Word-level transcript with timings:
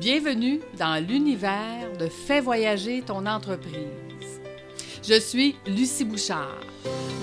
Bienvenue 0.00 0.60
dans 0.78 1.02
l'univers 1.02 1.96
de 1.98 2.08
Fais 2.08 2.40
voyager 2.40 3.00
ton 3.00 3.24
entreprise. 3.24 4.40
Je 5.02 5.18
suis 5.18 5.56
Lucie 5.66 6.04
Bouchard, 6.04 6.60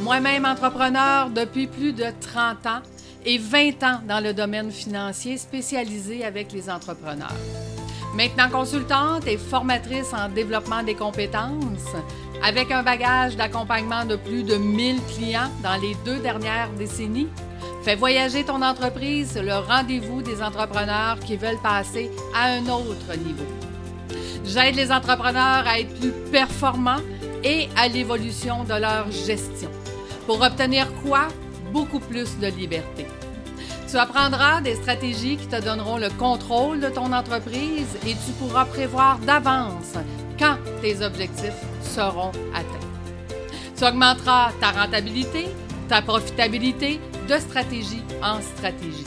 moi-même 0.02 0.44
entrepreneur 0.44 1.30
depuis 1.30 1.68
plus 1.68 1.94
de 1.94 2.06
30 2.20 2.66
ans 2.66 2.82
et 3.26 3.38
20 3.38 3.84
ans 3.84 4.02
dans 4.08 4.24
le 4.24 4.34
domaine 4.34 4.72
financier 4.72 5.38
spécialisé 5.38 6.26
avec 6.26 6.52
les 6.52 6.68
entrepreneurs. 6.68 7.36
Maintenant 8.16 8.50
consultante 8.50 9.28
et 9.28 9.38
formatrice 9.38 10.12
en 10.12 10.30
développement 10.30 10.82
des 10.82 10.96
compétences, 10.96 11.94
avec 12.44 12.72
un 12.72 12.82
bagage 12.82 13.36
d'accompagnement 13.36 14.06
de 14.06 14.16
plus 14.16 14.42
de 14.42 14.56
1000 14.56 15.00
clients 15.16 15.52
dans 15.62 15.80
les 15.80 15.96
deux 16.06 16.20
dernières 16.20 16.72
décennies, 16.72 17.30
Fais 17.84 17.96
voyager 17.96 18.46
ton 18.46 18.62
entreprise, 18.62 19.38
le 19.38 19.56
rendez-vous 19.56 20.22
des 20.22 20.42
entrepreneurs 20.42 21.20
qui 21.20 21.36
veulent 21.36 21.62
passer 21.62 22.10
à 22.34 22.46
un 22.46 22.66
autre 22.68 23.14
niveau. 23.18 23.44
J'aide 24.46 24.76
les 24.76 24.90
entrepreneurs 24.90 25.68
à 25.68 25.82
être 25.82 25.94
plus 26.00 26.14
performants 26.32 27.02
et 27.44 27.68
à 27.76 27.90
l'évolution 27.90 28.64
de 28.64 28.80
leur 28.80 29.12
gestion. 29.12 29.70
Pour 30.26 30.42
obtenir 30.42 30.88
quoi? 31.04 31.28
Beaucoup 31.74 32.00
plus 32.00 32.40
de 32.40 32.48
liberté. 32.48 33.06
Tu 33.92 33.98
apprendras 33.98 34.62
des 34.62 34.76
stratégies 34.76 35.36
qui 35.36 35.48
te 35.48 35.62
donneront 35.62 35.98
le 35.98 36.10
contrôle 36.12 36.80
de 36.80 36.88
ton 36.88 37.12
entreprise 37.12 37.98
et 38.08 38.12
tu 38.14 38.32
pourras 38.40 38.64
prévoir 38.64 39.18
d'avance 39.20 39.96
quand 40.40 40.56
tes 40.82 41.04
objectifs 41.04 41.62
seront 41.82 42.32
atteints. 42.54 42.88
Tu 43.78 43.84
augmenteras 43.84 44.54
ta 44.62 44.72
rentabilité, 44.72 45.48
ta 45.90 46.02
profitabilité 46.02 47.02
de 47.28 47.38
stratégie 47.40 48.04
en 48.22 48.42
stratégie. 48.42 49.06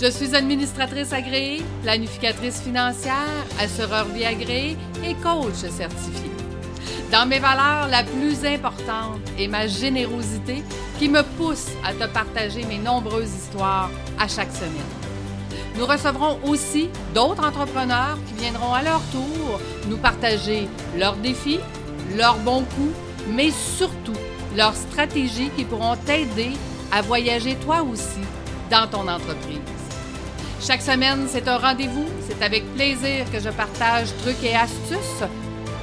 Je 0.00 0.10
suis 0.10 0.34
administratrice 0.34 1.12
agréée, 1.12 1.62
planificatrice 1.82 2.60
financière, 2.60 3.14
assureur 3.58 4.06
vie 4.06 4.24
agréée 4.24 4.76
et 5.04 5.14
coach 5.14 5.54
certifié. 5.54 6.30
Dans 7.10 7.26
mes 7.26 7.38
valeurs, 7.38 7.88
la 7.88 8.02
plus 8.02 8.44
importante 8.44 9.20
est 9.38 9.48
ma 9.48 9.66
générosité 9.66 10.62
qui 10.98 11.08
me 11.08 11.22
pousse 11.38 11.68
à 11.84 11.94
te 11.94 12.12
partager 12.12 12.64
mes 12.64 12.78
nombreuses 12.78 13.32
histoires 13.32 13.90
à 14.18 14.28
chaque 14.28 14.52
semaine. 14.52 14.72
Nous 15.78 15.86
recevrons 15.86 16.38
aussi 16.44 16.88
d'autres 17.14 17.46
entrepreneurs 17.46 18.18
qui 18.26 18.42
viendront 18.42 18.72
à 18.72 18.82
leur 18.82 19.00
tour 19.12 19.60
nous 19.88 19.98
partager 19.98 20.68
leurs 20.98 21.16
défis, 21.16 21.60
leurs 22.16 22.38
bons 22.38 22.64
coups, 22.64 22.94
mais 23.30 23.50
surtout 23.50 24.16
leurs 24.56 24.74
stratégies 24.74 25.50
qui 25.56 25.64
pourront 25.64 25.96
t'aider 25.96 26.52
à 26.92 27.02
voyager 27.02 27.56
toi 27.56 27.82
aussi 27.82 28.20
dans 28.70 28.88
ton 28.88 29.08
entreprise. 29.08 29.60
Chaque 30.60 30.82
semaine, 30.82 31.26
c'est 31.28 31.46
un 31.48 31.58
rendez-vous. 31.58 32.06
C'est 32.26 32.42
avec 32.42 32.64
plaisir 32.74 33.30
que 33.30 33.38
je 33.38 33.50
partage 33.50 34.08
trucs 34.22 34.42
et 34.42 34.54
astuces. 34.54 35.22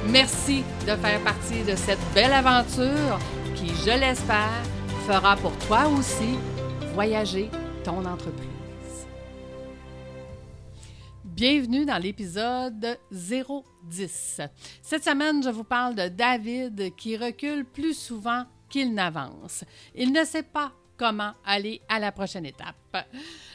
Merci 0.08 0.64
de 0.86 0.94
faire 0.96 1.20
partie 1.20 1.62
de 1.62 1.76
cette 1.76 2.00
belle 2.14 2.32
aventure 2.32 3.18
qui, 3.54 3.68
je 3.68 3.98
l'espère, 3.98 4.62
fera 5.06 5.36
pour 5.36 5.56
toi 5.66 5.86
aussi 5.88 6.38
voyager 6.92 7.48
ton 7.84 8.04
entreprise. 8.04 8.48
Bienvenue 11.24 11.84
dans 11.84 11.98
l'épisode 11.98 12.98
010. 13.10 14.40
Cette 14.82 15.04
semaine, 15.04 15.42
je 15.42 15.50
vous 15.50 15.64
parle 15.64 15.94
de 15.94 16.08
David 16.08 16.94
qui 16.96 17.16
recule 17.16 17.64
plus 17.64 17.94
souvent 17.94 18.44
qu'il 18.68 18.94
n'avance. 18.94 19.64
Il 19.94 20.12
ne 20.12 20.24
sait 20.24 20.42
pas 20.42 20.72
comment 20.96 21.32
aller 21.44 21.80
à 21.88 21.98
la 21.98 22.12
prochaine 22.12 22.46
étape. 22.46 22.76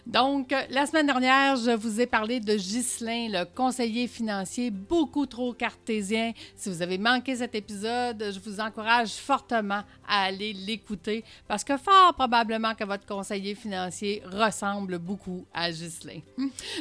Donc, 0.06 0.54
la 0.70 0.86
semaine 0.86 1.06
dernière, 1.06 1.56
je 1.56 1.72
vous 1.72 2.02
ai 2.02 2.08
parlé 2.08 2.40
de 2.40 2.56
Ghislain, 2.56 3.28
le 3.30 3.46
conseiller 3.46 4.08
financier 4.08 4.72
beaucoup 4.72 5.26
trop 5.26 5.54
cartésien. 5.54 6.34
Si 6.56 6.70
vous 6.70 6.82
avez 6.82 6.98
manqué 6.98 7.36
cet 7.36 7.54
épisode, 7.54 8.32
je 8.34 8.40
vous 8.40 8.60
encourage 8.60 9.12
fortement 9.12 9.84
à 10.08 10.24
aller 10.24 10.54
l'écouter 10.54 11.24
parce 11.48 11.64
que 11.64 11.78
fort 11.78 12.14
probablement 12.16 12.74
que 12.74 12.84
votre 12.84 13.06
conseiller 13.06 13.56
financier 13.56 14.24
ressemble 14.26 14.98
beaucoup 14.98 15.46
à 15.54 15.70
Ghislain. 15.70 16.22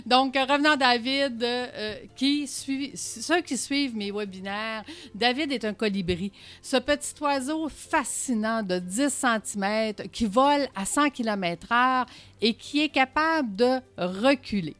Donc, 0.06 0.34
revenons 0.34 0.70
à 0.70 0.76
David, 0.76 1.42
euh, 1.42 1.94
qui 2.16 2.46
suit, 2.46 2.92
ceux 2.96 3.42
qui 3.42 3.58
suivent 3.58 3.94
mes 3.94 4.10
webinaires, 4.10 4.84
David 5.14 5.52
est 5.52 5.64
un 5.64 5.74
colibri. 5.74 6.32
Ce 6.62 6.78
petit 6.78 7.14
oiseau 7.20 7.68
fascinant 7.68 8.62
de 8.62 8.78
10 8.78 9.24
cm 9.54 9.94
qui 10.10 10.26
à 10.48 10.84
100 10.84 11.10
km/h 11.10 12.06
et 12.40 12.54
qui 12.54 12.82
est 12.82 12.88
capable 12.88 13.54
de 13.56 13.80
reculer. 13.96 14.74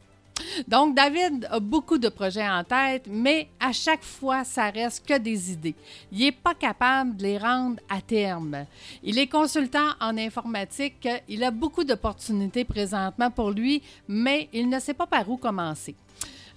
Donc, 0.66 0.94
David 0.94 1.48
a 1.50 1.60
beaucoup 1.60 1.98
de 1.98 2.08
projets 2.08 2.48
en 2.48 2.64
tête, 2.64 3.06
mais 3.08 3.48
à 3.60 3.72
chaque 3.72 4.02
fois, 4.02 4.44
ça 4.44 4.70
reste 4.70 5.06
que 5.06 5.18
des 5.18 5.52
idées. 5.52 5.74
Il 6.12 6.20
n'est 6.20 6.32
pas 6.32 6.54
capable 6.54 7.16
de 7.16 7.22
les 7.22 7.38
rendre 7.38 7.80
à 7.88 8.00
terme. 8.00 8.64
Il 9.02 9.18
est 9.18 9.26
consultant 9.26 9.90
en 10.00 10.16
informatique. 10.16 11.08
Il 11.28 11.42
a 11.44 11.50
beaucoup 11.50 11.84
d'opportunités 11.84 12.64
présentement 12.64 13.30
pour 13.30 13.50
lui, 13.50 13.82
mais 14.06 14.48
il 14.52 14.68
ne 14.68 14.78
sait 14.78 14.94
pas 14.94 15.06
par 15.06 15.28
où 15.28 15.36
commencer. 15.36 15.94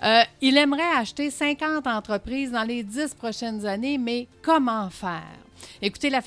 Euh, 0.04 0.22
il 0.42 0.58
aimerait 0.58 0.96
acheter 0.96 1.30
50 1.30 1.86
entreprises 1.86 2.52
dans 2.52 2.64
les 2.64 2.84
10 2.84 3.14
prochaines 3.14 3.66
années, 3.66 4.00
mais 4.00 4.28
comment 4.42 4.90
faire? 4.90 5.38
Écoutez, 5.82 6.10
la, 6.10 6.22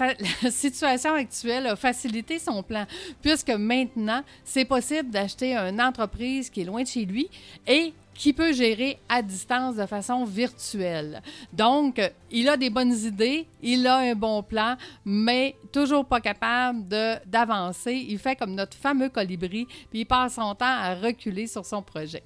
situation 0.51 1.15
actuelle 1.15 1.67
a 1.67 1.77
facilité 1.77 2.39
son 2.39 2.63
plan, 2.63 2.87
puisque 3.23 3.51
maintenant, 3.51 4.23
c'est 4.45 4.65
possible 4.65 5.11
d'acheter 5.11 5.57
une 5.57 5.81
entreprise 5.81 6.51
qui 6.51 6.63
est 6.63 6.65
loin 6.65 6.83
de 6.83 6.89
chez 6.89 7.05
lui 7.05 7.29
et 7.67 7.93
qui 8.15 8.33
peut 8.33 8.53
gérer 8.53 8.99
à 9.09 9.23
distance 9.23 9.77
de 9.77 9.87
façon 9.87 10.25
virtuelle. 10.25 11.23
Donc, 11.53 12.01
il 12.31 12.49
a 12.49 12.57
des 12.57 12.71
bonnes 12.71 12.95
idées, 12.95 13.47
il 13.63 13.87
a 13.87 13.97
un 13.99 14.15
bon 14.15 14.43
plan, 14.43 14.77
mais 15.05 15.57
toujours 15.73 16.05
pas 16.05 16.21
capable 16.21 16.87
d'avancer. 17.27 18.07
Il 18.09 18.19
fait 18.19 18.37
comme 18.37 18.55
notre 18.55 18.77
fameux 18.77 19.09
colibri, 19.09 19.67
puis 19.91 20.01
il 20.01 20.05
passe 20.07 20.35
son 20.35 20.55
temps 20.55 20.65
à 20.67 20.95
reculer 20.95 21.47
sur 21.47 21.65
son 21.65 21.83
projet. 21.83 22.23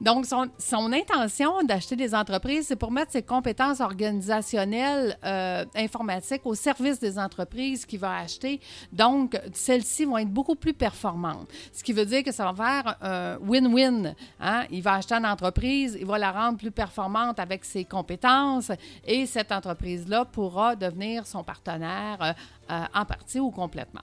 Donc, 0.00 0.26
son, 0.26 0.92
intention 0.92 1.62
d'acheter 1.62 1.96
des 1.96 2.14
entreprises, 2.14 2.66
c'est 2.68 2.76
pour 2.76 2.90
mettre 2.90 3.12
ses 3.12 3.22
compétences 3.22 3.80
organisationnelles 3.80 5.18
euh, 5.24 5.64
informatiques 5.74 6.42
au 6.44 6.54
service 6.54 6.98
des 6.98 7.18
entreprises 7.18 7.84
qu'il 7.84 7.98
va 7.98 8.16
acheter. 8.16 8.60
Donc, 8.92 9.38
celles-ci 9.52 10.04
vont 10.04 10.18
être 10.18 10.30
beaucoup 10.30 10.54
plus 10.54 10.74
performantes. 10.74 11.48
Ce 11.72 11.82
qui 11.82 11.92
veut 11.92 12.06
dire 12.06 12.22
que 12.22 12.32
ça 12.32 12.50
va 12.50 12.54
faire 12.54 12.96
un 13.02 13.36
win-win. 13.38 14.14
Hein? 14.40 14.64
Il 14.70 14.82
va 14.82 14.94
acheter 14.94 15.11
une 15.12 15.26
entreprise, 15.26 15.96
il 15.98 16.06
va 16.06 16.18
la 16.18 16.32
rendre 16.32 16.58
plus 16.58 16.70
performante 16.70 17.38
avec 17.38 17.64
ses 17.64 17.84
compétences 17.84 18.72
et 19.06 19.26
cette 19.26 19.52
entreprise-là 19.52 20.24
pourra 20.24 20.76
devenir 20.76 21.26
son 21.26 21.44
partenaire 21.44 22.18
euh, 22.20 22.32
euh, 22.70 22.84
en 22.94 23.04
partie 23.04 23.40
ou 23.40 23.50
complètement. 23.50 24.00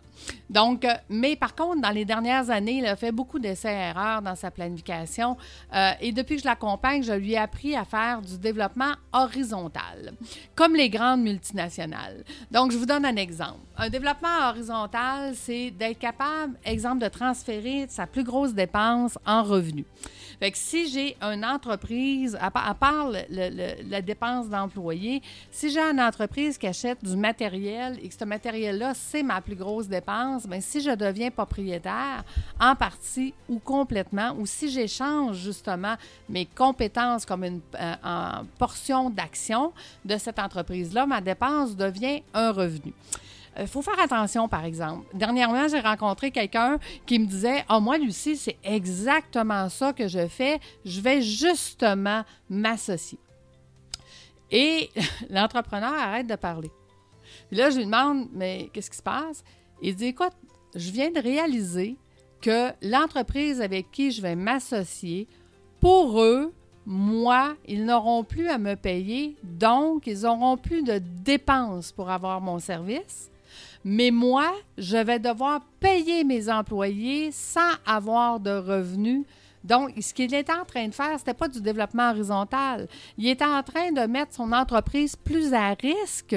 Donc, 0.50 0.86
euh, 0.86 0.94
mais 1.10 1.36
par 1.36 1.56
contre, 1.56 1.82
dans 1.82 1.90
les 1.90 2.06
dernières 2.06 2.50
années, 2.50 2.80
il 2.80 2.86
a 2.86 2.96
fait 2.96 3.12
beaucoup 3.12 3.40
d'essais-erreurs 3.40 4.22
dans 4.22 4.36
sa 4.36 4.52
planification 4.52 5.38
et 6.02 6.12
depuis 6.12 6.36
que 6.36 6.42
je 6.42 6.48
l'accompagne, 6.48 7.04
je 7.04 7.14
lui 7.14 7.34
ai 7.34 7.38
appris 7.38 7.76
à 7.76 7.86
faire 7.86 8.22
du 8.22 8.38
développement 8.38 8.94
horizontal, 9.14 10.14
comme 10.56 10.76
les 10.76 10.90
grandes 10.90 11.22
multinationales. 11.22 12.24
Donc, 12.52 12.72
je 12.72 12.78
vous 12.78 12.86
donne 12.86 13.06
un 13.06 13.16
exemple. 13.16 13.60
Un 13.78 13.90
développement 13.90 14.50
horizontal, 14.50 15.34
c'est 15.36 15.72
d'être 15.72 16.00
capable, 16.00 16.56
exemple, 16.66 17.02
de 17.02 17.08
transférer 17.08 17.86
sa 17.90 18.08
plus 18.08 18.24
grosse 18.24 18.54
dépense 18.54 19.18
en 19.26 19.44
revenus. 19.44 19.86
Fait 20.40 20.56
si 20.56 20.90
j'ai 20.90 21.18
une 21.22 21.44
entreprise, 21.44 22.38
à, 22.40 22.50
part 22.50 23.12
la 23.30 24.02
dépense 24.02 24.48
d'employés, 24.48 25.22
si 25.52 25.70
j'ai 25.70 25.82
une 25.82 26.00
entreprise 26.00 26.58
qui 26.58 26.68
achète 26.68 27.04
du 27.04 27.18
matériel 27.18 28.00
et 28.02 28.08
que 28.08 28.16
ce 28.16 28.24
matériel-là, 28.24 28.94
c'est 28.94 29.24
ma 29.24 29.42
plus 29.42 29.56
grosse 29.56 29.88
dépense, 29.88 30.48
bien, 30.48 30.62
si 30.62 30.82
je 30.82 30.92
deviens 30.92 31.30
propriétaire 31.30 32.24
en 32.60 32.76
partie 32.76 33.34
ou 33.50 33.60
complètement, 33.60 34.34
ou 34.38 34.46
si 34.46 34.70
j'échange 34.70 35.38
justement 35.38 35.96
mes 36.30 36.46
compétences 36.46 37.26
comme 37.26 37.44
une 37.44 37.62
euh, 37.80 37.96
portion 38.58 39.10
d'action 39.10 39.74
de 40.06 40.18
cette 40.18 40.40
entreprise-là, 40.40 41.06
ma 41.06 41.20
dépense 41.20 41.76
devient 41.76 42.22
un 42.34 42.52
revenu. 42.52 42.94
Il 43.56 43.64
euh, 43.64 43.68
faut 43.68 43.82
faire 43.82 44.00
attention, 44.00 44.48
par 44.48 44.66
exemple. 44.66 45.06
Dernièrement, 45.14 45.68
j'ai 45.68 45.80
rencontré 45.80 46.32
quelqu'un 46.32 46.80
qui 47.06 47.20
me 47.20 47.26
disait 47.26 47.64
Ah, 47.68 47.80
moi, 47.80 47.98
Lucie, 47.98 48.38
c'est 48.38 48.58
exactement 48.64 49.70
ça 49.70 49.94
que 49.94 50.08
je 50.08 50.28
fais. 50.28 50.60
Je 50.86 51.02
vais 51.02 51.22
justement 51.22 52.24
m'associer. 52.50 53.20
Et 54.52 54.90
l'entrepreneur 55.30 55.94
arrête 55.94 56.28
de 56.28 56.36
parler. 56.36 56.72
Puis 57.50 57.58
là, 57.58 57.70
je 57.70 57.78
lui 57.78 57.86
demande 57.86 58.28
Mais 58.34 58.70
qu'est-ce 58.74 58.90
qui 58.90 58.98
se 58.98 59.04
passe 59.04 59.44
Il 59.82 59.96
dit 59.96 60.08
Écoute, 60.08 60.34
je 60.76 60.92
viens 60.92 61.12
de 61.12 61.20
réaliser 61.20 61.98
que 62.42 62.72
l'entreprise 62.82 63.62
avec 63.62 63.92
qui 63.92 64.12
je 64.12 64.22
vais 64.22 64.36
m'associer, 64.36 65.28
pour 65.80 66.22
eux, 66.22 66.54
moi, 66.86 67.56
ils 67.68 67.86
n'auront 67.86 68.24
plus 68.24 68.48
à 68.48 68.58
me 68.58 68.76
payer, 68.76 69.36
donc 69.44 70.08
ils 70.08 70.22
n'auront 70.22 70.58
plus 70.58 70.84
de 70.84 71.00
dépenses 71.00 71.92
pour 71.92 72.10
avoir 72.10 72.42
mon 72.42 72.60
service. 72.60 73.30
Mais 73.84 74.12
moi, 74.12 74.52
je 74.78 74.98
vais 74.98 75.20
devoir 75.20 75.62
payer 75.80 76.24
mes 76.24 76.50
employés 76.50 77.32
sans 77.32 77.72
avoir 77.86 78.40
de 78.40 78.52
revenus 78.52 79.26
Donc, 79.64 79.92
ce 80.00 80.14
qu'il 80.14 80.34
était 80.34 80.54
en 80.54 80.66
train 80.66 80.88
de 80.88 80.94
faire, 80.94 81.14
ce 81.14 81.18
n'était 81.18 81.34
pas 81.34 81.48
du 81.48 81.62
développement 81.62 82.12
horizontal. 82.12 82.88
Il 83.18 83.28
était 83.28 83.46
en 83.46 83.62
train 83.64 83.92
de 83.92 84.02
mettre 84.02 84.34
son 84.34 84.52
entreprise 84.52 85.16
plus 85.16 85.54
à 85.54 85.74
risque 85.74 86.36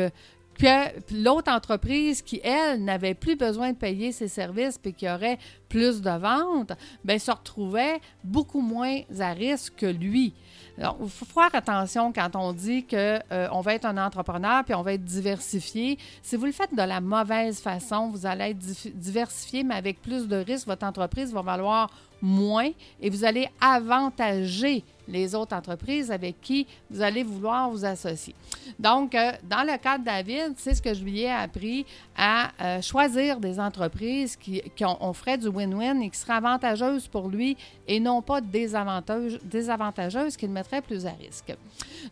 que 0.62 1.22
l'autre 1.24 1.50
entreprise 1.50 2.22
qui, 2.22 2.40
elle, 2.44 2.84
n'avait 2.84 3.14
plus 3.14 3.34
besoin 3.34 3.72
de 3.72 3.76
payer 3.76 4.12
ses 4.12 4.28
services 4.28 4.78
et 4.84 4.92
qui 4.92 5.10
aurait 5.10 5.38
plus 5.68 6.00
de 6.00 6.10
ventes, 6.10 6.72
bien, 7.02 7.18
se 7.18 7.32
retrouvait 7.32 8.00
beaucoup 8.22 8.60
moins 8.60 9.00
à 9.18 9.32
risque 9.32 9.74
que 9.76 9.86
lui. 9.86 10.32
Alors, 10.78 10.98
il 11.02 11.10
faut 11.10 11.24
faire 11.24 11.52
attention 11.52 12.12
quand 12.12 12.36
on 12.36 12.52
dit 12.52 12.86
qu'on 12.86 12.96
euh, 12.96 13.48
va 13.60 13.74
être 13.74 13.86
un 13.86 13.98
entrepreneur 13.98 14.62
puis 14.64 14.74
on 14.74 14.82
va 14.82 14.92
être 14.92 15.04
diversifié. 15.04 15.98
Si 16.22 16.36
vous 16.36 16.46
le 16.46 16.52
faites 16.52 16.74
de 16.74 16.82
la 16.82 17.00
mauvaise 17.00 17.60
façon, 17.60 18.10
vous 18.10 18.24
allez 18.24 18.50
être 18.50 18.88
diversifié, 18.94 19.64
mais 19.64 19.74
avec 19.74 20.00
plus 20.00 20.28
de 20.28 20.36
risques, 20.36 20.68
votre 20.68 20.86
entreprise 20.86 21.32
va 21.32 21.42
valoir 21.42 21.90
moins 22.20 22.70
et 23.00 23.10
vous 23.10 23.24
allez 23.24 23.48
avantager 23.60 24.84
les 25.08 25.34
autres 25.34 25.54
entreprises 25.56 26.10
avec 26.10 26.40
qui 26.40 26.66
vous 26.90 27.02
allez 27.02 27.22
vouloir 27.22 27.70
vous 27.70 27.84
associer. 27.84 28.34
Donc, 28.78 29.14
euh, 29.14 29.32
dans 29.42 29.62
le 29.62 29.76
cas 29.78 29.98
de 29.98 30.04
David, 30.04 30.54
c'est 30.56 30.74
ce 30.74 30.82
que 30.82 30.94
je 30.94 31.02
lui 31.02 31.20
ai 31.20 31.30
appris 31.30 31.84
à 32.16 32.50
euh, 32.60 32.82
choisir 32.82 33.40
des 33.40 33.58
entreprises 33.58 34.36
qui, 34.36 34.62
ont, 34.84 34.96
on 35.00 35.12
du 35.36 35.48
win-win 35.48 36.02
et 36.02 36.10
qui 36.10 36.18
seraient 36.18 36.34
avantageuses 36.34 37.08
pour 37.08 37.28
lui 37.28 37.56
et 37.86 38.00
non 38.00 38.22
pas 38.22 38.40
désavantageuses 38.40 40.36
qui 40.36 40.46
le 40.46 40.52
mettraient 40.52 40.82
plus 40.82 41.06
à 41.06 41.12
risque. 41.12 41.54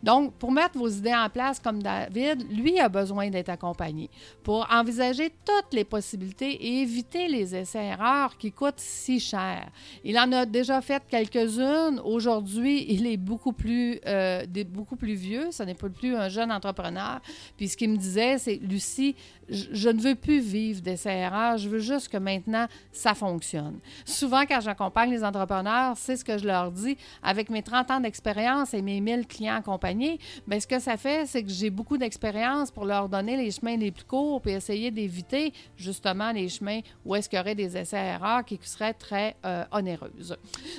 Donc, 0.03 0.33
pour 0.35 0.53
mettre 0.53 0.79
vos 0.79 0.89
idées 0.89 1.15
en 1.15 1.29
place 1.29 1.59
comme 1.59 1.83
David, 1.83 2.47
lui 2.51 2.79
a 2.79 2.89
besoin 2.89 3.29
d'être 3.29 3.49
accompagné 3.49 4.09
pour 4.43 4.67
envisager 4.71 5.33
toutes 5.45 5.73
les 5.73 5.85
possibilités 5.85 6.53
et 6.53 6.83
éviter 6.83 7.29
les 7.29 7.55
essais-erreurs 7.55 8.37
qui 8.39 8.53
coûtent 8.53 8.75
si 8.79 9.21
cher. 9.21 9.69
Il 10.05 10.19
en 10.19 10.31
a 10.33 10.47
déjà 10.47 10.81
fait 10.81 11.03
quelques-unes. 11.09 12.01
Aujourd'hui, 12.05 12.80
il 12.89 13.07
est 13.07 13.17
beaucoup 13.17 13.53
plus, 13.53 14.01
euh, 14.07 14.45
beaucoup 14.69 14.97
plus 14.97 15.15
vieux. 15.15 15.51
Ce 15.51 15.63
n'est 15.63 15.75
plus 15.75 16.17
un 16.17 16.29
jeune 16.29 16.53
entrepreneur. 16.53 17.21
Puis 17.57 17.69
ce 17.69 17.77
qu'il 17.77 17.91
me 17.91 17.97
disait, 17.97 18.39
c'est 18.39 18.57
Lucie, 18.57 19.15
je, 19.49 19.89
ne 19.89 20.01
veux 20.01 20.15
plus 20.15 20.41
vivre 20.41 20.81
d'essais-erreurs. 20.81 21.59
Je 21.59 21.69
veux 21.69 21.79
juste 21.79 22.09
que 22.09 22.17
maintenant, 22.17 22.67
ça 22.93 23.15
fonctionne. 23.15 23.79
Souvent, 24.05 24.43
quand 24.47 24.61
j'accompagne 24.61 25.11
les 25.11 25.25
entrepreneurs, 25.25 25.97
c'est 25.97 26.17
ce 26.17 26.25
que 26.25 26.39
je 26.39 26.47
leur 26.47 26.71
dis. 26.71 26.97
Avec 27.23 27.51
mes 27.51 27.63
30 27.63 27.91
ans 27.91 28.01
d'expérience 28.01 28.75
et 28.75 28.83
mes 28.83 29.01
1000 29.01 29.27
clients 29.27 29.57
accompagnés, 29.57 30.19
bien, 30.47 30.61
ce 30.61 30.67
que 30.67 30.79
ça 30.79 30.97
fait, 30.97 31.27
c'est 31.27 31.43
que 31.43 31.51
j'ai 31.51 31.71
beaucoup 31.71 31.99
d'expérience 31.99 32.71
pour 32.71 32.85
leur 32.85 33.09
donner 33.09 33.37
les 33.37 33.51
chemins 33.51 33.77
les 33.77 33.91
plus 33.91 34.05
courts 34.05 34.43
et 34.47 34.53
essayer 34.53 34.91
d'éviter 34.91 35.53
justement 35.77 36.31
les 36.33 36.49
chemins 36.49 36.81
où 37.05 37.15
est-ce 37.15 37.29
qu'il 37.29 37.39
y 37.39 37.43
aurait 37.43 37.55
des 37.55 37.77
essais-erreurs 37.77 38.45
qui 38.45 38.59
seraient 38.63 38.95
très 38.95 39.37
euh, 39.45 39.65
onéreuses. 39.73 40.37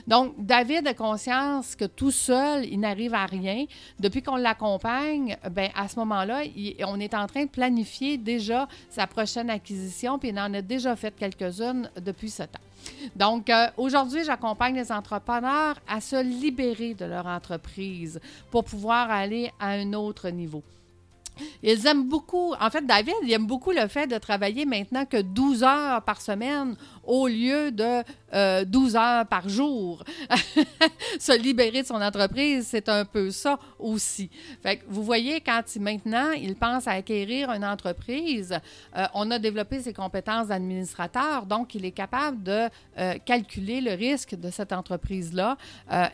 Donc, 0.08 0.34
David 0.38 0.88
a 0.88 0.94
conscience 0.94 1.76
que 1.76 1.86
tout 1.96 2.12
seul, 2.12 2.66
il 2.66 2.80
n'arrive 2.80 3.14
à 3.14 3.26
rien. 3.26 3.66
Depuis 4.00 4.22
qu'on 4.22 4.36
l'accompagne, 4.36 5.38
ben 5.52 5.70
à 5.76 5.88
ce 5.88 6.00
moment-là, 6.00 6.44
on 6.88 7.00
est 7.00 7.14
en 7.14 7.28
train 7.28 7.46
de 7.46 7.50
planifier 7.50 8.18
déjà 8.18 8.68
sa 8.90 9.08
prochaine 9.08 9.50
acquisition, 9.50 10.18
puis 10.18 10.30
il 10.30 10.40
en 10.40 10.54
a 10.54 10.62
déjà 10.62 10.96
fait 10.96 11.14
quelques-unes 11.16 11.90
depuis 12.02 12.30
ce 12.30 12.44
temps. 12.44 12.60
Donc, 13.16 13.50
euh, 13.50 13.68
aujourd'hui, 13.78 14.24
j'accompagne 14.24 14.76
les 14.76 14.92
entrepreneurs 14.92 15.76
à 15.88 16.02
se 16.02 16.22
libérer 16.22 16.94
de 16.94 17.06
leur 17.06 17.28
entreprise 17.28 18.20
pour 18.50 18.64
pouvoir 18.64 19.12
aller 19.12 19.52
à 19.60 19.70
un 19.70 19.94
autre 19.94 20.30
niveau. 20.30 20.64
Ils 21.64 21.86
aiment 21.88 22.08
beaucoup, 22.08 22.54
en 22.60 22.70
fait, 22.70 22.86
David, 22.86 23.14
il 23.24 23.32
aime 23.32 23.48
beaucoup 23.48 23.72
le 23.72 23.88
fait 23.88 24.08
de 24.08 24.18
travailler 24.18 24.66
maintenant 24.66 25.06
que 25.06 25.22
12 25.22 25.64
heures 25.64 26.02
par 26.04 26.22
semaine 26.22 26.76
au 27.04 27.28
lieu 27.28 27.72
de 27.72 28.04
12 28.66 28.96
euh, 28.96 29.00
heures 29.00 29.26
par 29.28 29.50
jour. 29.50 30.04
Se 31.20 31.38
libérer 31.38 31.82
de 31.82 31.88
son 31.88 32.02
entreprise, 32.02 32.68
c'est 32.70 32.88
un 32.90 33.06
peu 33.06 33.32
ça 33.32 33.60
aussi. 33.80 34.30
Fait 34.62 34.78
que 34.78 34.84
vous 34.88 35.04
voyez, 35.04 35.42
quand 35.42 35.64
maintenant 35.80 36.32
il 36.32 36.56
pense 36.56 36.88
à 36.88 36.92
acquérir 36.92 37.52
une 37.52 37.66
entreprise, 37.66 38.58
euh, 38.96 39.06
on 39.14 39.30
a 39.32 39.40
développé 39.40 39.82
ses 39.82 39.94
compétences 39.94 40.48
d'administrateur, 40.48 41.46
donc 41.46 41.76
il 41.76 41.86
est 41.86 41.92
capable 41.92 42.44
de 42.44 42.70
euh, 42.98 43.16
calculer 43.26 43.82
le 43.82 43.94
risque 43.94 44.36
de 44.36 44.50
cette 44.50 44.72
entreprise-là 44.74 45.58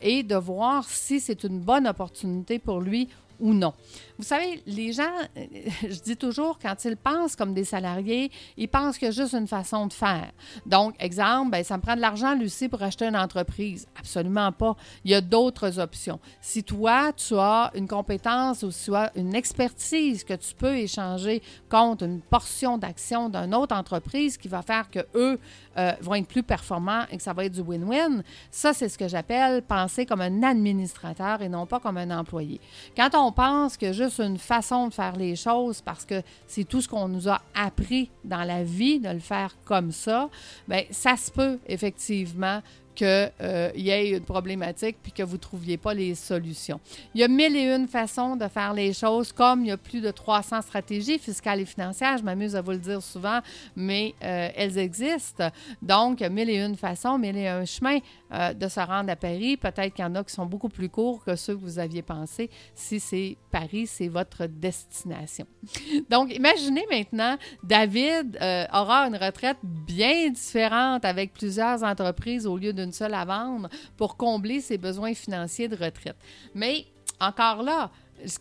et 0.02 0.24
de 0.24 0.36
voir 0.36 0.88
si 0.90 1.20
c'est 1.20 1.44
une 1.44 1.60
bonne 1.60 1.88
opportunité 1.88 2.60
pour 2.60 2.82
lui 2.82 3.08
ou 3.40 3.54
non. 3.54 3.74
Vous 4.18 4.24
savez, 4.24 4.64
les 4.66 4.94
gens, 4.94 5.04
euh, 5.38 5.46
je 5.84 6.00
dis 6.02 6.18
toujours, 6.18 6.58
quand 6.60 6.74
ils 6.86 6.98
pensent 6.98 7.36
comme 7.36 7.54
des 7.54 7.64
salariés, 7.64 8.32
ils 8.58 8.68
pensent 8.68 8.98
qu'il 8.98 9.08
y 9.08 9.10
a 9.10 9.12
juste 9.12 9.34
une 9.34 9.48
façon 9.48 9.86
de 9.86 9.94
faire. 9.94 10.32
Donc, 10.66 10.96
exemple, 11.00 11.52
ben, 11.52 11.64
ça 11.64 11.78
me 11.78 11.82
prend 11.82 11.96
de 11.96 12.02
l'argent, 12.02 12.34
Lucie, 12.34 12.68
pour 12.68 12.82
acheter 12.82 13.06
une 13.06 13.16
entreprise. 13.16 13.88
Absolument 13.98 14.52
pas. 14.52 14.76
Il 15.06 15.12
y 15.12 15.16
a 15.16 15.22
d'autres 15.22 15.80
options. 15.80 16.20
Si 16.42 16.64
toi, 16.64 17.14
tu 17.14 17.36
as 17.36 17.72
une 17.76 17.88
compétence 17.88 18.64
ou 18.64 18.72
tu 18.72 18.96
as 18.96 19.12
une 19.16 19.36
expertise 19.36 20.24
que 20.24 20.34
tu 20.34 20.56
peux 20.56 20.76
échanger 20.76 21.44
contre 21.70 22.06
une 22.06 22.22
portion 22.22 22.78
d'action 22.78 23.30
d'une 23.30 23.54
autre 23.54 23.76
entreprise 23.76 24.38
qui 24.38 24.48
va 24.48 24.62
faire 24.64 24.90
que 24.90 25.06
eux 25.14 25.40
euh, 25.78 25.92
vont 26.02 26.16
être 26.16 26.28
plus 26.28 26.44
performants 26.44 27.04
et 27.12 27.18
que 27.18 27.24
ça 27.24 27.34
va 27.34 27.46
être 27.46 27.54
du 27.54 27.62
win-win, 27.62 28.24
ça, 28.50 28.74
c'est 28.74 28.90
ce 28.90 28.98
que 28.98 29.08
j'appelle 29.08 29.62
penser 29.62 30.06
comme 30.06 30.22
un 30.22 30.42
administrateur 30.42 31.42
et 31.42 31.50
non 31.50 31.68
pas 31.68 31.80
comme 31.80 31.98
un 31.98 32.18
employé. 32.18 32.60
Quand 32.96 33.10
on 33.14 33.32
pense 33.32 33.78
que 33.78 33.94
juste 33.94 34.07
une 34.10 34.38
façon 34.38 34.88
de 34.88 34.94
faire 34.94 35.16
les 35.16 35.36
choses 35.36 35.82
parce 35.82 36.06
que 36.06 36.22
c'est 36.48 36.64
tout 36.64 36.82
ce 36.82 36.88
qu'on 36.88 37.08
nous 37.08 37.28
a 37.30 37.42
appris 37.56 38.10
dans 38.24 38.44
la 38.44 38.64
vie 38.64 39.00
de 39.00 39.10
le 39.10 39.20
faire 39.20 39.56
comme 39.66 39.92
ça, 39.92 40.30
bien, 40.68 40.84
ça 40.92 41.16
se 41.16 41.32
peut 41.32 41.60
effectivement 41.68 42.62
qu'il 42.98 43.32
euh, 43.42 43.70
y 43.76 43.92
ait 43.92 44.10
une 44.10 44.24
problématique 44.24 44.98
puis 45.04 45.12
que 45.12 45.22
vous 45.22 45.34
ne 45.34 45.42
trouviez 45.42 45.78
pas 45.78 45.94
les 45.94 46.16
solutions. 46.16 46.80
Il 47.14 47.22
y 47.22 47.24
a 47.24 47.28
mille 47.28 47.56
et 47.56 47.76
une 47.76 47.88
façons 47.88 48.36
de 48.36 48.48
faire 48.48 48.74
les 48.74 48.92
choses, 48.92 49.32
comme 49.32 49.64
il 49.64 49.68
y 49.68 49.72
a 49.72 49.78
plus 49.78 50.02
de 50.02 50.10
300 50.10 50.64
stratégies 50.64 51.20
fiscales 51.20 51.62
et 51.62 51.66
financières. 51.66 52.18
Je 52.18 52.24
m'amuse 52.24 52.56
à 52.56 52.62
vous 52.62 52.72
le 52.72 52.80
dire 52.80 53.02
souvent, 53.04 53.40
mais 53.76 54.16
euh, 54.24 54.50
elles 54.56 54.80
existent. 54.80 55.52
Donc, 55.82 56.20
il 56.20 56.24
y 56.24 56.26
a 56.26 56.30
mille 56.30 56.50
et 56.50 56.58
une 56.58 56.76
façons, 56.76 57.20
mille 57.20 57.38
et 57.38 57.48
un 57.48 57.66
chemins 57.66 58.00
euh, 58.34 58.54
de 58.54 58.68
se 58.68 58.80
rendre 58.80 59.12
à 59.12 59.16
Paris. 59.16 59.58
Peut-être 59.58 59.94
qu'il 59.94 60.04
y 60.04 60.08
en 60.08 60.16
a 60.16 60.24
qui 60.24 60.34
sont 60.34 60.48
beaucoup 60.48 60.70
plus 60.70 60.90
courts 60.90 61.24
que 61.24 61.36
ceux 61.36 61.56
que 61.56 61.62
vous 61.62 61.78
aviez 61.78 62.02
pensé 62.02 62.50
si 62.74 63.00
c'est 63.00 63.38
Paris, 63.52 63.86
c'est 63.86 64.08
votre 64.08 64.48
destination. 64.48 65.46
Donc, 66.10 66.34
imaginez 66.34 66.86
maintenant, 66.90 67.38
David 67.64 68.40
aura 68.74 69.08
une 69.08 69.18
retraite 69.18 69.58
bien 69.64 70.30
différente 70.32 71.06
avec 71.06 71.34
plusieurs 71.34 71.84
entreprises 71.84 72.48
au 72.48 72.58
lieu 72.58 72.74
d'une 72.74 72.87
seule 72.92 73.14
à 73.14 73.26
vendre 73.26 73.70
pour 73.96 74.18
combler 74.18 74.62
ses 74.62 74.78
besoins 74.78 75.14
financiers 75.14 75.68
de 75.68 75.76
retraite. 75.76 76.18
Mais 76.54 76.86
encore 77.20 77.64
là, 77.64 77.92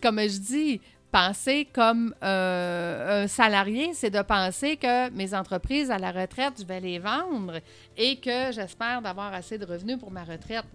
comme 0.01 0.19
je 0.19 0.39
dis, 0.39 0.81
penser 1.11 1.67
comme 1.73 2.13
euh, 2.23 3.23
un 3.23 3.27
salarié, 3.27 3.91
c'est 3.93 4.09
de 4.09 4.21
penser 4.21 4.77
que 4.77 5.09
mes 5.11 5.33
entreprises 5.33 5.89
à 5.89 5.97
la 5.97 6.11
retraite, 6.11 6.55
je 6.59 6.65
vais 6.65 6.79
les 6.79 6.99
vendre 6.99 7.59
et 7.95 8.17
que 8.17 8.51
j'espère 8.51 9.01
d'avoir 9.01 9.33
assez 9.33 9.57
de 9.57 9.65
revenus 9.65 9.97
pour 9.97 10.11
ma 10.11 10.23
retraite. 10.23 10.65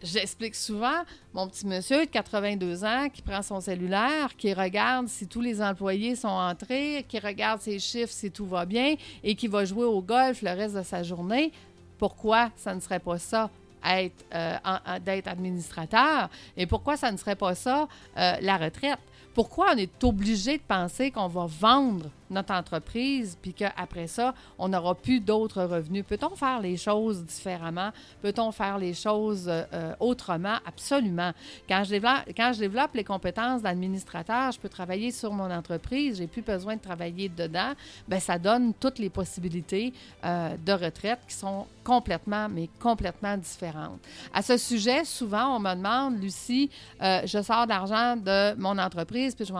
J'explique 0.00 0.54
souvent 0.54 1.02
mon 1.34 1.48
petit 1.48 1.66
monsieur 1.66 2.06
de 2.06 2.10
82 2.10 2.84
ans 2.84 3.08
qui 3.12 3.20
prend 3.20 3.42
son 3.42 3.60
cellulaire, 3.60 4.36
qui 4.36 4.54
regarde 4.54 5.08
si 5.08 5.26
tous 5.26 5.40
les 5.40 5.60
employés 5.60 6.14
sont 6.14 6.28
entrés, 6.28 7.04
qui 7.08 7.18
regarde 7.18 7.60
ses 7.60 7.80
chiffres 7.80 8.12
si 8.12 8.30
tout 8.30 8.46
va 8.46 8.64
bien 8.64 8.94
et 9.24 9.34
qui 9.34 9.48
va 9.48 9.64
jouer 9.64 9.86
au 9.86 10.00
golf 10.00 10.40
le 10.42 10.50
reste 10.50 10.76
de 10.76 10.84
sa 10.84 11.02
journée 11.02 11.52
pourquoi 11.98 12.50
ça 12.56 12.74
ne 12.74 12.80
serait 12.80 13.00
pas 13.00 13.18
ça 13.18 13.50
être, 13.84 14.24
euh, 14.34 14.56
d'être 15.04 15.28
administrateur 15.28 16.28
et 16.56 16.66
pourquoi 16.66 16.96
ça 16.96 17.12
ne 17.12 17.16
serait 17.16 17.36
pas 17.36 17.54
ça 17.54 17.88
euh, 18.16 18.32
la 18.40 18.56
retraite? 18.56 18.98
Pourquoi 19.34 19.72
on 19.74 19.76
est 19.76 20.04
obligé 20.04 20.58
de 20.58 20.62
penser 20.62 21.10
qu'on 21.10 21.28
va 21.28 21.46
vendre 21.46 22.10
notre 22.30 22.52
entreprise, 22.52 23.36
puis 23.40 23.52
qu'après 23.52 24.06
ça, 24.06 24.34
on 24.58 24.68
n'aura 24.68 24.94
plus 24.94 25.20
d'autres 25.20 25.62
revenus. 25.62 26.04
Peut-on 26.06 26.34
faire 26.36 26.60
les 26.60 26.76
choses 26.76 27.24
différemment? 27.24 27.90
Peut-on 28.22 28.52
faire 28.52 28.78
les 28.78 28.94
choses 28.94 29.48
euh, 29.48 29.64
euh, 29.72 29.94
autrement? 30.00 30.56
Absolument. 30.66 31.32
Quand 31.68 31.84
je, 31.84 31.90
développe, 31.90 32.24
quand 32.36 32.52
je 32.52 32.60
développe 32.60 32.94
les 32.94 33.04
compétences 33.04 33.62
d'administrateur, 33.62 34.52
je 34.52 34.58
peux 34.58 34.68
travailler 34.68 35.10
sur 35.10 35.32
mon 35.32 35.50
entreprise, 35.50 36.18
j'ai 36.18 36.26
plus 36.26 36.42
besoin 36.42 36.76
de 36.76 36.80
travailler 36.80 37.28
dedans, 37.28 37.72
bien, 38.06 38.20
ça 38.20 38.38
donne 38.38 38.74
toutes 38.74 38.98
les 38.98 39.10
possibilités 39.10 39.92
euh, 40.24 40.56
de 40.64 40.72
retraite 40.72 41.20
qui 41.28 41.34
sont 41.34 41.66
complètement, 41.84 42.48
mais 42.48 42.68
complètement 42.80 43.36
différentes. 43.36 44.00
À 44.34 44.42
ce 44.42 44.58
sujet, 44.58 45.04
souvent, 45.04 45.56
on 45.56 45.60
me 45.60 45.74
demande, 45.74 46.20
Lucie, 46.20 46.70
je 47.00 47.42
sors 47.42 47.66
d'argent 47.66 48.16
de 48.16 48.54
mon 48.56 48.76
entreprise, 48.76 49.34
puis 49.34 49.46
je 49.46 49.52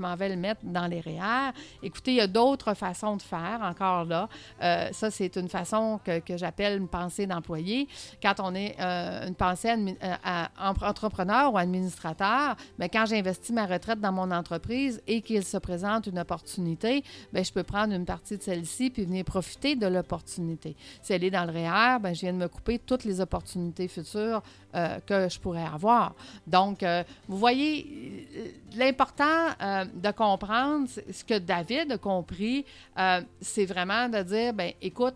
m'en 0.00 0.16
vais 0.16 0.28
le 0.30 0.36
mettre 0.36 0.60
dans 0.64 0.86
les 0.86 1.00
REER. 1.00 1.52
Et 1.82 1.89
écoutez, 1.90 2.12
il 2.12 2.16
y 2.16 2.20
a 2.20 2.26
d'autres 2.26 2.74
façons 2.74 3.16
de 3.16 3.22
faire, 3.22 3.60
encore 3.62 4.04
là. 4.04 4.28
Euh, 4.62 4.88
ça, 4.92 5.10
c'est 5.10 5.36
une 5.36 5.48
façon 5.48 6.00
que, 6.04 6.20
que 6.20 6.36
j'appelle 6.36 6.78
une 6.78 6.88
pensée 6.88 7.26
d'employé. 7.26 7.88
Quand 8.22 8.34
on 8.38 8.54
est 8.54 8.76
euh, 8.80 9.26
une 9.26 9.34
pensée 9.34 9.74
entrepreneur 10.58 11.52
ou 11.52 11.58
administrateur, 11.58 12.56
mais 12.78 12.88
ben, 12.88 13.00
quand 13.00 13.06
j'investis 13.06 13.50
ma 13.50 13.66
retraite 13.66 14.00
dans 14.00 14.12
mon 14.12 14.30
entreprise 14.30 15.02
et 15.06 15.20
qu'il 15.20 15.44
se 15.44 15.56
présente 15.56 16.06
une 16.06 16.18
opportunité, 16.18 17.02
bien, 17.32 17.42
je 17.42 17.52
peux 17.52 17.64
prendre 17.64 17.92
une 17.92 18.04
partie 18.06 18.38
de 18.38 18.42
celle-ci 18.42 18.90
puis 18.90 19.04
venir 19.04 19.24
profiter 19.24 19.74
de 19.74 19.86
l'opportunité. 19.86 20.76
Si 21.02 21.12
elle 21.12 21.24
est 21.24 21.30
dans 21.30 21.44
le 21.44 21.52
REER, 21.52 21.98
bien, 22.00 22.12
je 22.12 22.20
viens 22.20 22.32
de 22.32 22.38
me 22.38 22.48
couper 22.48 22.78
toutes 22.78 23.04
les 23.04 23.20
opportunités 23.20 23.88
futures 23.88 24.42
que 24.72 25.28
je 25.28 25.40
pourrais 25.40 25.66
avoir. 25.66 26.14
Donc, 26.46 26.84
vous 27.26 27.36
voyez, 27.36 28.56
l'important 28.76 29.48
de 29.60 30.10
comprendre 30.12 30.88
ce 30.88 31.24
que 31.24 31.38
David 31.38 31.79
a 31.90 31.98
compris, 31.98 32.64
euh, 32.98 33.20
c'est 33.40 33.66
vraiment 33.66 34.08
de 34.08 34.22
dire, 34.22 34.52
ben 34.52 34.72
écoute, 34.80 35.14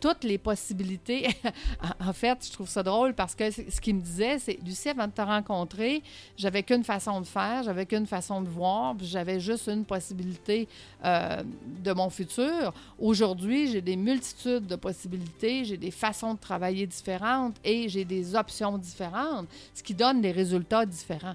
toutes 0.00 0.24
les 0.24 0.38
possibilités. 0.38 1.28
en 2.00 2.12
fait, 2.12 2.38
je 2.46 2.52
trouve 2.52 2.68
ça 2.68 2.82
drôle 2.82 3.14
parce 3.14 3.34
que 3.34 3.50
ce 3.50 3.80
qu'il 3.80 3.96
me 3.96 4.00
disait, 4.00 4.38
c'est 4.38 4.58
Lucie, 4.64 4.88
avant 4.88 5.06
de 5.06 5.12
te 5.12 5.22
rencontrer, 5.22 6.02
j'avais 6.36 6.62
qu'une 6.62 6.84
façon 6.84 7.20
de 7.20 7.26
faire, 7.26 7.62
j'avais 7.62 7.86
qu'une 7.86 8.06
façon 8.06 8.40
de 8.40 8.48
voir, 8.48 8.94
j'avais 9.00 9.40
juste 9.40 9.68
une 9.68 9.84
possibilité 9.84 10.68
euh, 11.04 11.42
de 11.82 11.92
mon 11.92 12.10
futur. 12.10 12.72
Aujourd'hui, 12.98 13.68
j'ai 13.68 13.80
des 13.80 13.96
multitudes 13.96 14.66
de 14.66 14.76
possibilités, 14.76 15.64
j'ai 15.64 15.76
des 15.76 15.90
façons 15.90 16.34
de 16.34 16.38
travailler 16.38 16.86
différentes 16.86 17.56
et 17.64 17.88
j'ai 17.88 18.04
des 18.04 18.34
options 18.34 18.78
différentes, 18.78 19.48
ce 19.74 19.82
qui 19.82 19.94
donne 19.94 20.20
des 20.20 20.32
résultats 20.32 20.84
différents. 20.84 21.34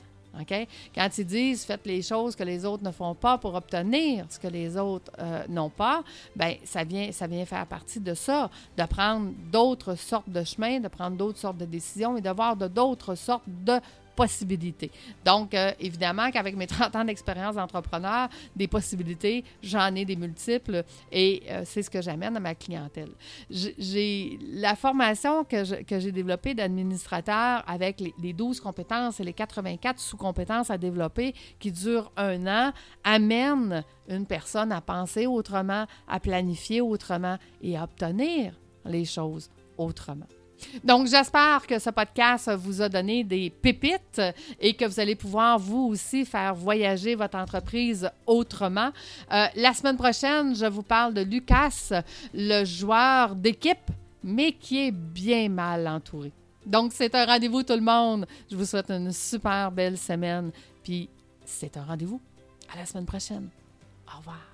Quand 0.96 1.18
ils 1.18 1.26
disent 1.26 1.66
faites 1.66 1.86
les 1.86 2.02
choses 2.02 2.36
que 2.36 2.44
les 2.44 2.66
autres 2.66 2.84
ne 2.84 2.92
font 2.92 3.16
pas 3.16 3.38
pour 3.38 3.56
obtenir 3.56 4.26
ce 4.30 4.40
que 4.40 4.48
les 4.48 4.78
autres 4.78 5.12
euh, 5.20 5.44
n'ont 5.50 5.70
pas, 5.70 6.04
ben 6.36 6.56
ça 6.64 6.84
vient, 6.84 7.12
ça 7.12 7.28
vient 7.28 7.46
faire 7.46 7.66
partie 7.68 8.00
de 8.00 8.14
ça, 8.14 8.50
de 8.78 8.84
prendre 8.86 9.32
d'autres 9.52 9.96
sortes 9.96 10.30
de 10.30 10.44
chemins, 10.44 10.80
de 10.80 10.88
prendre 10.88 11.18
d'autres 11.18 11.40
sortes 11.40 11.58
de 11.58 11.66
décisions 11.66 12.18
et 12.18 12.22
d'avoir 12.22 12.56
d'autres 12.56 13.16
sortes 13.16 13.44
de 13.48 13.80
possibilités. 14.16 14.92
Donc, 15.26 15.54
euh, 15.54 15.72
évidemment 15.80 16.32
qu'avec 16.32 16.56
mes 16.56 16.68
30 16.72 16.96
ans 16.96 17.06
d'expérience 17.06 17.56
d'entrepreneur, 17.56 18.30
des 18.56 18.68
possibilités, 18.68 19.44
j'en 19.62 19.94
ai 19.96 20.06
des 20.06 20.16
multiples 20.16 20.84
et 21.12 21.44
euh, 21.50 21.62
c'est 21.66 21.84
ce 21.84 21.90
que 21.90 22.02
j'amène 22.02 22.38
à 22.38 22.40
ma 22.40 22.56
clientèle. 22.56 23.12
J'ai 23.50 24.40
la 24.42 24.76
formation 24.76 25.44
que 25.44 25.64
j'ai 25.64 26.12
développée 26.12 26.54
d'administrateur 26.54 27.64
avec 27.68 28.00
les, 28.00 28.14
les, 28.22 28.34
12 28.34 28.60
compétences 28.60 29.20
et 29.20 29.24
les 29.24 29.34
84 29.34 30.00
sous-compétences 30.00 30.70
à 30.70 30.78
développer 30.78 31.34
qui 31.60 31.72
durent 31.72 32.12
un 32.18 32.48
an 32.48 32.74
amène 33.04 33.84
une 34.08 34.26
personne 34.26 34.72
à 34.72 34.82
penser 34.82 35.28
autrement, 35.28 35.86
à 36.08 36.20
planifier 36.20 36.82
autrement 36.82 37.38
et 37.62 37.78
à 37.78 37.84
obtenir 37.84 38.54
les 38.86 39.06
choses 39.06 39.50
autrement. 39.78 40.28
Donc, 40.84 41.08
j'espère 41.08 41.66
que 41.68 41.80
ce 41.80 41.90
podcast 41.90 42.52
vous 42.58 42.82
a 42.82 42.90
donné 42.90 43.24
des 43.24 43.50
pépites 43.50 44.22
et 44.60 44.74
que 44.74 44.86
vous 44.86 45.00
allez 45.00 45.16
pouvoir, 45.16 45.60
vous 45.60 45.90
aussi, 45.92 46.26
faire 46.26 46.56
voyager 46.56 47.16
votre 47.16 47.38
entreprise 47.38 48.10
autrement. 48.26 48.92
Euh, 49.32 49.46
la 49.56 49.74
semaine 49.74 49.98
prochaine, 49.98 50.56
je 50.56 50.66
vous 50.66 50.84
parle 50.84 51.14
de 51.14 51.22
Lucas, 51.22 52.04
le 52.34 52.66
joueur 52.66 53.36
d'équipe, 53.36 53.92
mais 54.24 54.52
qui 54.52 54.88
est 54.88 54.92
bien 54.92 55.50
mal 55.50 55.88
entouré. 55.88 56.32
Donc, 56.66 56.92
c'est 56.94 57.14
un 57.16 57.26
rendez-vous, 57.26 57.64
tout 57.64 57.74
le 57.74 57.82
monde. 57.82 58.26
Je 58.50 58.56
vous 58.56 58.66
souhaite 58.66 58.90
une 58.92 59.12
super 59.12 59.72
belle 59.72 59.98
semaine. 59.98 60.52
Puis, 60.84 61.10
c'est 61.46 61.76
un 61.78 61.84
rendez-vous. 61.84 62.22
À 62.74 62.78
la 62.78 62.86
semaine 62.86 63.06
prochaine. 63.06 63.50
Au 64.14 64.18
revoir. 64.20 64.51